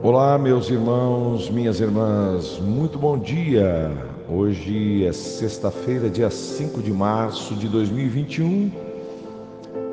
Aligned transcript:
Olá, 0.00 0.38
meus 0.38 0.70
irmãos, 0.70 1.50
minhas 1.50 1.80
irmãs, 1.80 2.60
muito 2.60 2.96
bom 2.96 3.18
dia. 3.18 3.90
Hoje 4.28 5.04
é 5.04 5.12
sexta-feira, 5.12 6.08
dia 6.08 6.30
5 6.30 6.80
de 6.80 6.92
março 6.92 7.52
de 7.56 7.66
2021, 7.66 8.70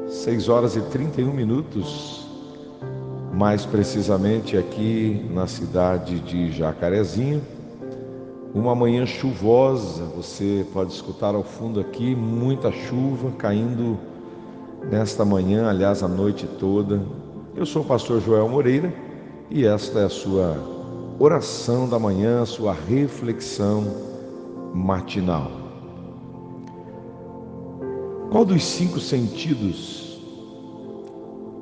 6 0.08 0.48
horas 0.48 0.76
e 0.76 0.82
31 0.82 1.34
minutos, 1.34 2.24
mais 3.34 3.66
precisamente 3.66 4.56
aqui 4.56 5.26
na 5.34 5.48
cidade 5.48 6.20
de 6.20 6.52
Jacarezinho. 6.52 7.42
Uma 8.54 8.76
manhã 8.76 9.08
chuvosa, 9.08 10.04
você 10.16 10.64
pode 10.72 10.94
escutar 10.94 11.34
ao 11.34 11.44
fundo 11.44 11.80
aqui 11.80 12.16
muita 12.16 12.72
chuva 12.72 13.32
caindo 13.40 13.98
nesta 14.92 15.26
manhã, 15.26 15.68
aliás, 15.68 16.04
a 16.04 16.08
noite 16.08 16.46
toda. 16.60 17.02
Eu 17.56 17.66
sou 17.66 17.82
o 17.82 17.86
pastor 17.86 18.22
Joel 18.22 18.48
Moreira 18.48 19.05
e 19.50 19.66
esta 19.66 20.00
é 20.00 20.06
a 20.06 20.10
sua 20.10 20.58
oração 21.20 21.88
da 21.88 22.00
manhã, 22.00 22.46
sua 22.46 22.74
reflexão 22.74 23.86
matinal. 24.74 25.52
Qual 28.32 28.44
dos 28.44 28.66
cinco 28.66 29.00
sentidos 29.00 30.20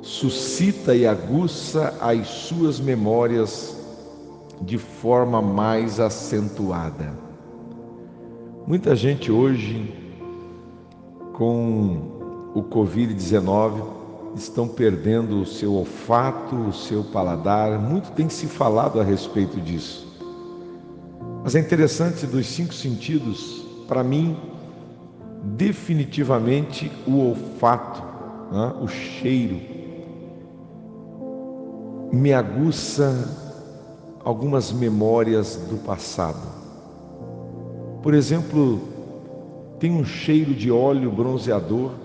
suscita 0.02 0.94
e 0.94 1.06
aguça 1.06 1.96
as 2.00 2.26
suas 2.26 2.80
memórias 2.80 3.76
de 4.60 4.78
forma 4.78 5.40
mais 5.40 6.00
acentuada? 6.00 7.12
Muita 8.66 8.96
gente 8.96 9.30
hoje, 9.30 9.92
com 11.34 12.50
o 12.54 12.62
Covid-19, 12.62 14.03
estão 14.36 14.66
perdendo 14.66 15.40
o 15.40 15.46
seu 15.46 15.74
olfato, 15.74 16.56
o 16.56 16.72
seu 16.72 17.04
paladar. 17.04 17.78
Muito 17.78 18.12
tem 18.12 18.28
se 18.28 18.46
falado 18.46 19.00
a 19.00 19.04
respeito 19.04 19.60
disso. 19.60 20.06
Mas 21.42 21.54
é 21.54 21.60
interessante 21.60 22.26
dos 22.26 22.46
cinco 22.46 22.72
sentidos, 22.72 23.64
para 23.86 24.02
mim, 24.02 24.36
definitivamente 25.42 26.90
o 27.06 27.18
olfato, 27.18 28.02
né? 28.50 28.74
o 28.80 28.88
cheiro, 28.88 29.60
me 32.10 32.32
aguça 32.32 33.28
algumas 34.24 34.72
memórias 34.72 35.56
do 35.68 35.76
passado. 35.84 36.40
Por 38.02 38.14
exemplo, 38.14 38.80
tem 39.78 39.90
um 39.90 40.04
cheiro 40.04 40.54
de 40.54 40.70
óleo 40.70 41.10
bronzeador 41.10 42.03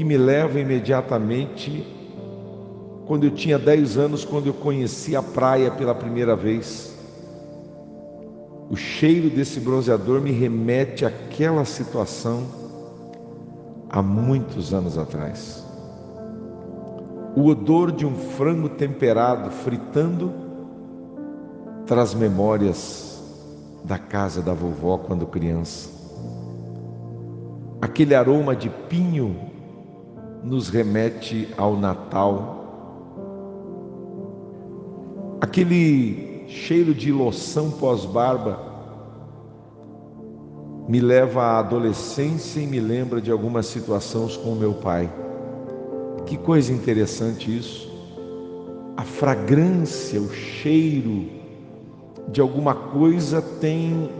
que 0.00 0.04
me 0.04 0.16
leva 0.16 0.58
imediatamente 0.58 1.86
quando 3.06 3.24
eu 3.24 3.30
tinha 3.32 3.58
10 3.58 3.98
anos, 3.98 4.24
quando 4.24 4.46
eu 4.46 4.54
conheci 4.54 5.14
a 5.14 5.22
praia 5.22 5.70
pela 5.70 5.94
primeira 5.94 6.34
vez. 6.34 6.96
O 8.70 8.76
cheiro 8.76 9.28
desse 9.28 9.60
bronzeador 9.60 10.22
me 10.22 10.30
remete 10.30 11.04
àquela 11.04 11.66
situação 11.66 12.46
há 13.90 14.00
muitos 14.00 14.72
anos 14.72 14.96
atrás. 14.96 15.62
O 17.36 17.48
odor 17.48 17.92
de 17.92 18.06
um 18.06 18.14
frango 18.14 18.70
temperado 18.70 19.50
fritando 19.50 20.32
traz 21.84 22.14
memórias 22.14 23.22
da 23.84 23.98
casa 23.98 24.40
da 24.40 24.54
vovó 24.54 24.96
quando 24.96 25.26
criança. 25.26 25.90
Aquele 27.82 28.14
aroma 28.14 28.56
de 28.56 28.70
pinho 28.88 29.49
nos 30.42 30.68
remete 30.68 31.48
ao 31.56 31.76
Natal. 31.76 32.58
Aquele 35.40 36.44
cheiro 36.48 36.94
de 36.94 37.12
loção 37.12 37.70
pós-barba 37.70 38.70
me 40.88 41.00
leva 41.00 41.42
à 41.42 41.58
adolescência 41.58 42.60
e 42.60 42.66
me 42.66 42.80
lembra 42.80 43.20
de 43.20 43.30
algumas 43.30 43.66
situações 43.66 44.36
com 44.36 44.54
meu 44.54 44.74
pai. 44.74 45.10
Que 46.26 46.36
coisa 46.36 46.72
interessante 46.72 47.56
isso. 47.56 47.88
A 48.96 49.04
fragrância, 49.04 50.20
o 50.20 50.30
cheiro 50.32 51.28
de 52.28 52.40
alguma 52.40 52.74
coisa 52.74 53.40
tem 53.40 54.10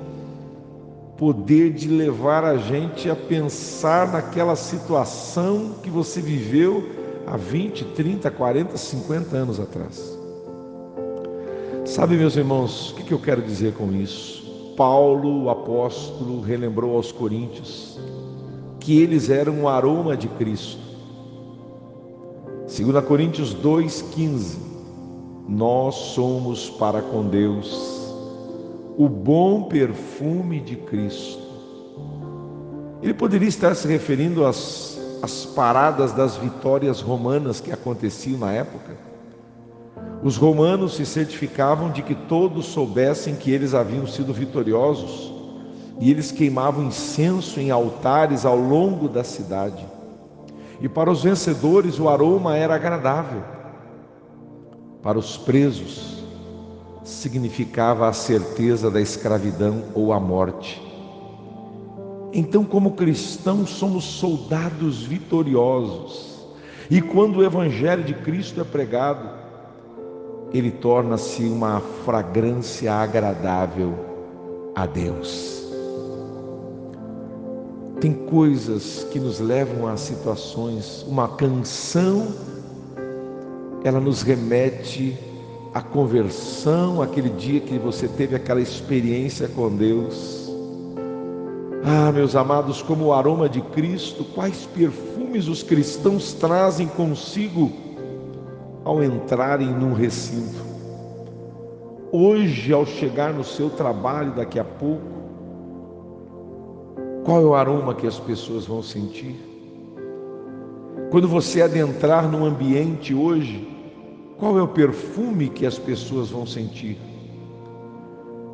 poder 1.21 1.71
de 1.75 1.87
levar 1.87 2.45
a 2.45 2.57
gente 2.57 3.11
a 3.11 3.15
pensar 3.15 4.11
naquela 4.11 4.57
situação 4.57 5.75
que 5.83 5.91
você 5.91 6.19
viveu 6.19 6.89
há 7.27 7.37
20, 7.37 7.85
30, 7.85 8.31
40, 8.31 8.79
50 8.79 9.37
anos 9.37 9.61
atrás. 9.61 10.19
Sabe, 11.85 12.17
meus 12.17 12.37
irmãos, 12.37 12.93
o 12.93 12.95
que 12.95 13.13
eu 13.13 13.19
quero 13.19 13.43
dizer 13.43 13.75
com 13.75 13.93
isso? 13.93 14.73
Paulo, 14.79 15.45
o 15.45 15.51
apóstolo, 15.51 16.41
relembrou 16.41 16.97
aos 16.97 17.13
coríntios 17.13 18.01
que 18.81 18.99
eles 18.99 19.29
eram 19.29 19.65
o 19.65 19.69
aroma 19.69 20.17
de 20.17 20.27
Cristo. 20.27 20.81
2 22.63 23.05
Coríntios 23.05 23.55
2,15 23.55 24.57
Nós 25.47 25.95
somos 25.97 26.71
para 26.71 27.03
com 27.03 27.27
Deus 27.27 28.10
o 29.01 29.09
bom 29.09 29.63
perfume 29.63 30.61
de 30.61 30.77
Cristo. 30.77 31.41
Ele 33.03 33.15
poderia 33.15 33.49
estar 33.49 33.75
se 33.75 33.89
referindo 33.89 34.45
às, 34.45 35.01
às 35.23 35.47
paradas 35.47 36.13
das 36.13 36.37
vitórias 36.37 37.01
romanas 37.01 37.63
que 37.63 37.73
aconteciam 37.73 38.39
na 38.39 38.53
época. 38.53 38.99
Os 40.23 40.37
romanos 40.37 40.97
se 40.97 41.07
certificavam 41.07 41.91
de 41.91 42.03
que 42.03 42.15
todos 42.15 42.67
soubessem 42.67 43.37
que 43.37 43.51
eles 43.51 43.73
haviam 43.73 44.07
sido 44.07 44.35
vitoriosos 44.35 45.33
e 45.99 46.11
eles 46.11 46.31
queimavam 46.31 46.85
incenso 46.85 47.59
em 47.59 47.71
altares 47.71 48.45
ao 48.45 48.59
longo 48.59 49.09
da 49.09 49.25
cidade. 49.25 49.83
E 50.79 50.91
para 50.91 51.11
os 51.11 51.23
vencedores 51.23 51.99
o 51.99 52.07
aroma 52.07 52.55
era 52.55 52.75
agradável. 52.75 53.43
Para 55.03 55.19
os 55.19 55.39
presos, 55.39 56.20
significava 57.11 58.09
a 58.09 58.13
certeza 58.13 58.91
da 58.91 59.01
escravidão 59.01 59.85
ou 59.95 60.13
a 60.13 60.21
morte. 60.21 60.81
Então, 62.33 62.65
como 62.65 62.93
cristãos, 62.93 63.71
somos 63.71 64.05
soldados 64.05 65.03
vitoriosos, 65.03 66.31
e 66.89 67.01
quando 67.01 67.39
o 67.39 67.45
Evangelho 67.45 68.05
de 68.05 68.15
Cristo 68.15 68.61
é 68.61 68.65
pregado, 68.65 69.29
ele 70.53 70.71
torna-se 70.71 71.45
uma 71.45 71.81
fragrância 72.05 72.93
agradável 72.93 73.95
a 74.75 74.87
Deus. 74.87 75.61
Tem 78.01 78.13
coisas 78.13 79.07
que 79.13 79.21
nos 79.21 79.39
levam 79.41 79.87
a 79.87 79.97
situações, 79.97 81.05
uma 81.07 81.29
canção, 81.29 82.29
ela 83.85 84.01
nos 84.01 84.23
remete 84.23 85.30
a 85.73 85.81
conversão, 85.81 87.01
aquele 87.01 87.29
dia 87.31 87.61
que 87.61 87.79
você 87.79 88.09
teve 88.09 88.35
aquela 88.35 88.61
experiência 88.61 89.49
com 89.49 89.75
Deus. 89.75 90.51
Ah, 91.85 92.11
meus 92.13 92.35
amados, 92.35 92.83
como 92.83 93.07
o 93.07 93.13
aroma 93.13 93.49
de 93.49 93.61
Cristo, 93.61 94.25
quais 94.25 94.67
perfumes 94.67 95.49
os 95.49 95.63
cristãos 95.63 96.33
trazem 96.35 96.89
consigo 96.89 97.73
ao 98.85 99.03
entrarem 99.03 99.69
num 99.69 99.95
recinto. 99.95 100.61
Hoje, 102.13 102.73
ao 102.73 102.85
chegar 102.85 103.33
no 103.33 103.45
seu 103.45 103.71
trabalho, 103.71 104.33
daqui 104.33 104.59
a 104.59 104.65
pouco, 104.65 105.03
qual 107.25 107.41
é 107.41 107.45
o 107.45 107.55
aroma 107.55 107.95
que 107.95 108.07
as 108.07 108.19
pessoas 108.19 108.67
vão 108.67 108.83
sentir? 108.83 109.37
Quando 111.11 111.29
você 111.29 111.63
adentrar 111.63 112.29
num 112.29 112.45
ambiente 112.45 113.15
hoje, 113.15 113.80
qual 114.41 114.59
é 114.59 114.63
o 114.63 114.69
perfume 114.69 115.51
que 115.51 115.67
as 115.67 115.79
pessoas 115.79 116.31
vão 116.31 116.47
sentir? 116.47 116.99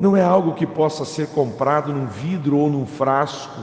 Não 0.01 0.17
é 0.17 0.23
algo 0.23 0.55
que 0.55 0.67
possa 0.67 1.05
ser 1.05 1.29
comprado 1.29 1.93
num 1.93 2.07
vidro 2.07 2.59
ou 2.59 2.69
num 2.69 2.85
frasco. 2.85 3.61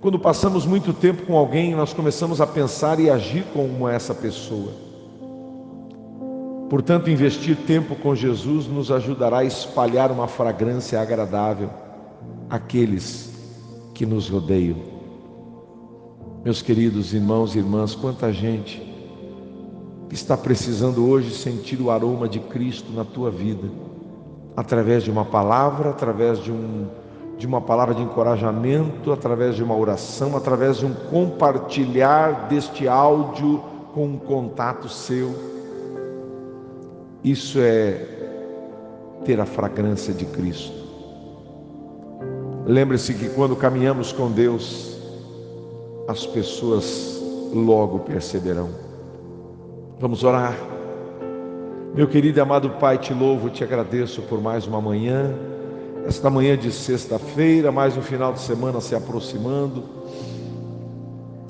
Quando 0.00 0.18
passamos 0.18 0.64
muito 0.64 0.94
tempo 0.94 1.26
com 1.26 1.36
alguém, 1.36 1.74
nós 1.74 1.92
começamos 1.92 2.40
a 2.40 2.46
pensar 2.46 2.98
e 2.98 3.10
agir 3.10 3.44
como 3.52 3.86
essa 3.86 4.14
pessoa. 4.14 4.72
Portanto, 6.70 7.10
investir 7.10 7.56
tempo 7.66 7.94
com 7.94 8.14
Jesus 8.14 8.66
nos 8.66 8.90
ajudará 8.90 9.40
a 9.40 9.44
espalhar 9.44 10.10
uma 10.10 10.26
fragrância 10.26 10.98
agradável 10.98 11.68
àqueles 12.48 13.34
que 13.92 14.06
nos 14.06 14.30
rodeiam. 14.30 14.78
Meus 16.42 16.62
queridos 16.62 17.12
irmãos 17.12 17.54
e 17.54 17.58
irmãs, 17.58 17.94
quanta 17.94 18.32
gente 18.32 18.93
está 20.10 20.36
precisando 20.36 21.08
hoje 21.08 21.34
sentir 21.34 21.80
o 21.80 21.90
aroma 21.90 22.28
de 22.28 22.40
Cristo 22.40 22.92
na 22.92 23.04
tua 23.04 23.30
vida, 23.30 23.68
através 24.56 25.02
de 25.02 25.10
uma 25.10 25.24
palavra, 25.24 25.90
através 25.90 26.38
de, 26.38 26.52
um, 26.52 26.86
de 27.36 27.46
uma 27.46 27.60
palavra 27.60 27.94
de 27.94 28.02
encorajamento, 28.02 29.12
através 29.12 29.56
de 29.56 29.62
uma 29.62 29.76
oração, 29.76 30.36
através 30.36 30.78
de 30.78 30.86
um 30.86 30.94
compartilhar 30.94 32.48
deste 32.48 32.86
áudio 32.86 33.62
com 33.92 34.06
um 34.06 34.18
contato 34.18 34.88
seu. 34.88 35.34
Isso 37.22 37.58
é 37.60 38.06
ter 39.24 39.40
a 39.40 39.46
fragrância 39.46 40.12
de 40.12 40.26
Cristo. 40.26 40.84
Lembre-se 42.66 43.14
que 43.14 43.28
quando 43.30 43.56
caminhamos 43.56 44.12
com 44.12 44.30
Deus, 44.30 44.98
as 46.08 46.26
pessoas 46.26 47.20
logo 47.52 48.00
perceberão. 48.00 48.68
Vamos 50.04 50.22
orar. 50.22 50.54
Meu 51.94 52.06
querido 52.06 52.38
e 52.38 52.42
amado 52.42 52.68
Pai, 52.72 52.98
te 52.98 53.14
louvo, 53.14 53.48
te 53.48 53.64
agradeço 53.64 54.20
por 54.20 54.38
mais 54.38 54.66
uma 54.66 54.78
manhã, 54.78 55.34
esta 56.06 56.28
manhã 56.28 56.58
de 56.58 56.70
sexta-feira, 56.70 57.72
mais 57.72 57.96
um 57.96 58.02
final 58.02 58.30
de 58.30 58.40
semana 58.40 58.82
se 58.82 58.94
aproximando. 58.94 59.82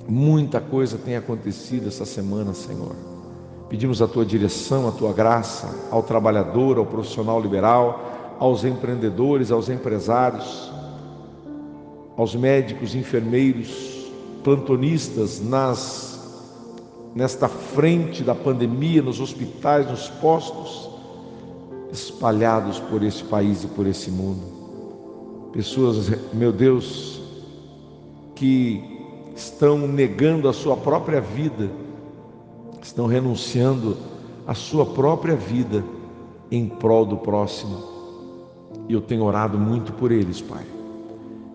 Muita 0.06 0.60
coisa 0.60 0.96
tem 0.96 1.16
acontecido 1.16 1.88
essa 1.88 2.04
semana, 2.04 2.54
Senhor. 2.54 2.94
Pedimos 3.68 4.00
a 4.00 4.06
tua 4.06 4.24
direção, 4.24 4.86
a 4.86 4.92
tua 4.92 5.12
graça 5.12 5.68
ao 5.90 6.04
trabalhador, 6.04 6.78
ao 6.78 6.86
profissional 6.86 7.40
liberal, 7.40 8.36
aos 8.38 8.64
empreendedores, 8.64 9.50
aos 9.50 9.68
empresários, 9.68 10.72
aos 12.16 12.36
médicos, 12.36 12.94
enfermeiros, 12.94 14.12
plantonistas 14.44 15.40
nas 15.40 16.13
nesta 17.14 17.48
frente 17.48 18.24
da 18.24 18.34
pandemia, 18.34 19.00
nos 19.00 19.20
hospitais, 19.20 19.88
nos 19.88 20.08
postos, 20.08 20.90
espalhados 21.92 22.80
por 22.80 23.02
esse 23.04 23.22
país 23.22 23.62
e 23.62 23.68
por 23.68 23.86
esse 23.86 24.10
mundo. 24.10 24.42
Pessoas, 25.52 26.10
meu 26.32 26.52
Deus, 26.52 27.22
que 28.34 28.82
estão 29.36 29.86
negando 29.86 30.48
a 30.48 30.52
sua 30.52 30.76
própria 30.76 31.20
vida, 31.20 31.70
estão 32.82 33.06
renunciando 33.06 33.96
à 34.44 34.54
sua 34.54 34.84
própria 34.84 35.36
vida 35.36 35.84
em 36.50 36.68
prol 36.68 37.06
do 37.06 37.16
próximo. 37.16 37.94
E 38.88 38.92
eu 38.92 39.00
tenho 39.00 39.22
orado 39.22 39.56
muito 39.56 39.92
por 39.92 40.10
eles, 40.10 40.40
Pai. 40.40 40.64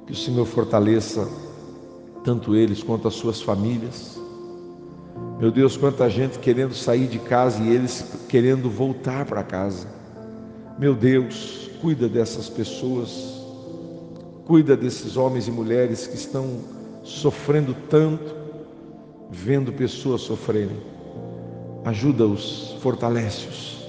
Que 0.07 0.13
o 0.13 0.15
Senhor 0.15 0.45
fortaleça 0.45 1.29
tanto 2.23 2.55
eles 2.55 2.81
quanto 2.81 3.07
as 3.07 3.13
suas 3.13 3.41
famílias 3.41 4.19
meu 5.39 5.51
Deus, 5.51 5.77
quanta 5.77 6.09
gente 6.09 6.37
querendo 6.37 6.73
sair 6.73 7.07
de 7.07 7.17
casa 7.17 7.63
e 7.63 7.73
eles 7.73 8.03
querendo 8.27 8.69
voltar 8.69 9.25
para 9.25 9.41
casa. 9.41 9.87
Meu 10.77 10.93
Deus, 10.93 11.71
cuida 11.81 12.09
dessas 12.09 12.49
pessoas, 12.49 13.41
cuida 14.45 14.75
desses 14.75 15.15
homens 15.15 15.47
e 15.47 15.51
mulheres 15.51 16.05
que 16.05 16.15
estão 16.15 16.57
sofrendo 17.03 17.73
tanto, 17.89 18.35
vendo 19.31 19.71
pessoas 19.71 20.21
sofrerem. 20.21 20.75
Ajuda-os, 21.85 22.75
fortalece-os. 22.81 23.87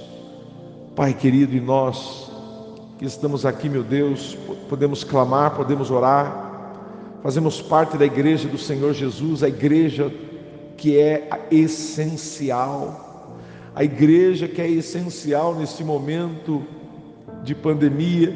Pai 0.95 1.13
querido, 1.13 1.53
e 1.53 1.59
nós 1.59 2.31
que 2.97 3.03
estamos 3.03 3.45
aqui, 3.45 3.67
meu 3.67 3.83
Deus, 3.83 4.37
podemos 4.69 5.03
clamar, 5.03 5.57
podemos 5.57 5.91
orar, 5.91 7.19
fazemos 7.21 7.61
parte 7.61 7.97
da 7.97 8.05
igreja 8.05 8.47
do 8.47 8.57
Senhor 8.57 8.93
Jesus, 8.93 9.43
a 9.43 9.49
igreja 9.49 10.09
que 10.81 10.97
é 10.97 11.29
essencial, 11.51 13.37
a 13.75 13.83
igreja 13.83 14.47
que 14.47 14.59
é 14.59 14.67
essencial 14.67 15.53
nesse 15.53 15.83
momento 15.83 16.63
de 17.43 17.53
pandemia, 17.53 18.35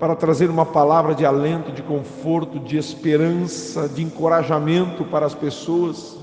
para 0.00 0.16
trazer 0.16 0.50
uma 0.50 0.66
palavra 0.66 1.14
de 1.14 1.24
alento, 1.24 1.70
de 1.70 1.80
conforto, 1.80 2.58
de 2.58 2.76
esperança, 2.76 3.88
de 3.88 4.02
encorajamento 4.02 5.04
para 5.04 5.24
as 5.24 5.32
pessoas. 5.32 6.18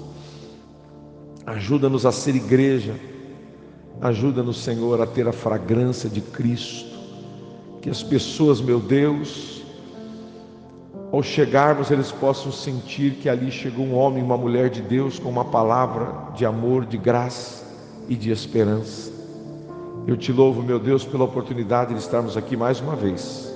Ajuda-nos 1.45 2.05
a 2.05 2.11
ser 2.11 2.35
igreja, 2.35 2.95
ajuda-nos, 4.01 4.61
Senhor, 4.61 5.01
a 5.01 5.07
ter 5.07 5.29
a 5.29 5.33
fragrância 5.33 6.09
de 6.09 6.19
Cristo, 6.19 6.99
que 7.81 7.89
as 7.89 8.03
pessoas, 8.03 8.59
meu 8.59 8.81
Deus, 8.81 9.63
ao 11.11 11.23
chegarmos, 11.23 11.89
eles 11.89 12.11
possam 12.11 12.51
sentir 12.51 13.13
que 13.13 13.29
ali 13.29 13.49
chegou 13.49 13.85
um 13.85 13.95
homem, 13.95 14.21
uma 14.21 14.37
mulher 14.37 14.69
de 14.69 14.81
Deus 14.81 15.17
com 15.17 15.29
uma 15.29 15.45
palavra 15.45 16.33
de 16.35 16.45
amor, 16.45 16.85
de 16.85 16.97
graça 16.97 17.65
e 18.09 18.15
de 18.15 18.29
esperança. 18.29 19.11
Eu 20.05 20.17
te 20.17 20.31
louvo, 20.31 20.61
meu 20.61 20.79
Deus, 20.79 21.05
pela 21.05 21.23
oportunidade 21.23 21.93
de 21.93 21.99
estarmos 21.99 22.35
aqui 22.35 22.57
mais 22.57 22.79
uma 22.79 22.95
vez. 22.95 23.53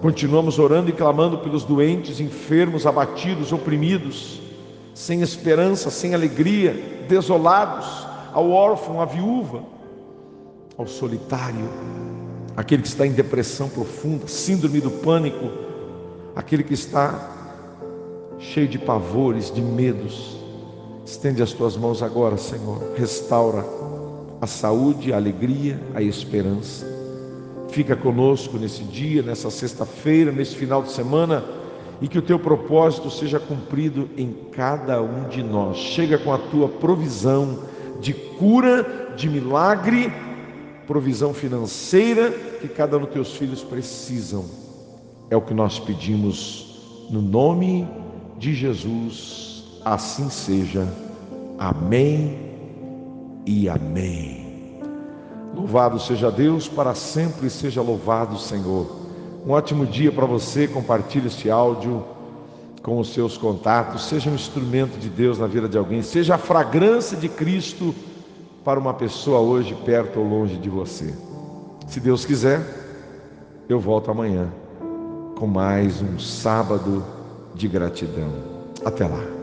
Continuamos 0.00 0.58
orando 0.58 0.90
e 0.90 0.92
clamando 0.92 1.38
pelos 1.38 1.64
doentes, 1.64 2.20
enfermos, 2.20 2.86
abatidos, 2.86 3.52
oprimidos, 3.52 4.40
sem 4.94 5.22
esperança, 5.22 5.90
sem 5.90 6.14
alegria, 6.14 7.04
desolados, 7.08 8.06
ao 8.32 8.50
órfão, 8.50 9.00
à 9.00 9.04
viúva, 9.04 9.62
ao 10.76 10.86
solitário, 10.86 11.68
aquele 12.56 12.82
que 12.82 12.88
está 12.88 13.06
em 13.06 13.12
depressão 13.12 13.68
profunda, 13.68 14.26
síndrome 14.26 14.80
do 14.80 14.90
pânico, 14.90 15.50
aquele 16.34 16.62
que 16.62 16.74
está 16.74 17.30
cheio 18.38 18.68
de 18.68 18.78
pavores, 18.78 19.52
de 19.52 19.62
medos. 19.62 20.36
Estende 21.04 21.42
as 21.42 21.52
tuas 21.52 21.76
mãos 21.76 22.02
agora, 22.02 22.36
Senhor. 22.36 22.94
Restaura 22.96 23.64
a 24.40 24.46
saúde, 24.46 25.12
a 25.12 25.16
alegria, 25.16 25.80
a 25.94 26.02
esperança. 26.02 26.86
Fica 27.68 27.96
conosco 27.96 28.58
nesse 28.58 28.82
dia, 28.84 29.22
nessa 29.22 29.50
sexta-feira, 29.50 30.30
nesse 30.30 30.54
final 30.54 30.82
de 30.82 30.92
semana 30.92 31.44
e 32.00 32.08
que 32.08 32.18
o 32.18 32.22
teu 32.22 32.38
propósito 32.38 33.10
seja 33.10 33.38
cumprido 33.38 34.08
em 34.16 34.34
cada 34.52 35.00
um 35.00 35.28
de 35.28 35.42
nós. 35.42 35.78
Chega 35.78 36.18
com 36.18 36.32
a 36.32 36.38
tua 36.38 36.68
provisão 36.68 37.60
de 38.00 38.12
cura, 38.12 39.14
de 39.16 39.28
milagre, 39.28 40.12
provisão 40.86 41.32
financeira 41.32 42.30
que 42.60 42.68
cada 42.68 42.96
um 42.98 43.00
dos 43.00 43.10
teus 43.10 43.36
filhos 43.36 43.62
precisam 43.62 44.63
é 45.30 45.36
o 45.36 45.40
que 45.40 45.54
nós 45.54 45.78
pedimos 45.78 47.06
no 47.10 47.22
nome 47.22 47.88
de 48.38 48.54
Jesus. 48.54 49.64
Assim 49.84 50.30
seja. 50.30 50.88
Amém 51.58 52.38
e 53.46 53.68
amém. 53.68 54.80
Louvado 55.54 56.00
seja 56.00 56.30
Deus, 56.30 56.66
para 56.68 56.94
sempre 56.94 57.48
seja 57.48 57.80
louvado, 57.80 58.38
Senhor. 58.38 59.04
Um 59.46 59.52
ótimo 59.52 59.86
dia 59.86 60.10
para 60.10 60.26
você. 60.26 60.66
Compartilhe 60.66 61.28
este 61.28 61.50
áudio 61.50 62.04
com 62.82 62.98
os 62.98 63.12
seus 63.12 63.36
contatos. 63.38 64.06
Seja 64.06 64.30
um 64.30 64.34
instrumento 64.34 64.98
de 64.98 65.08
Deus 65.08 65.38
na 65.38 65.46
vida 65.46 65.68
de 65.68 65.78
alguém. 65.78 66.02
Seja 66.02 66.34
a 66.34 66.38
fragrância 66.38 67.16
de 67.16 67.28
Cristo 67.28 67.94
para 68.64 68.80
uma 68.80 68.94
pessoa 68.94 69.40
hoje 69.40 69.74
perto 69.84 70.18
ou 70.18 70.26
longe 70.26 70.56
de 70.56 70.68
você. 70.68 71.14
Se 71.86 72.00
Deus 72.00 72.24
quiser, 72.24 72.62
eu 73.68 73.78
volto 73.78 74.10
amanhã 74.10 74.50
com 75.44 75.46
mais 75.46 76.00
um 76.00 76.18
sábado 76.18 77.04
de 77.54 77.68
gratidão. 77.68 78.32
Até 78.82 79.06
lá. 79.06 79.33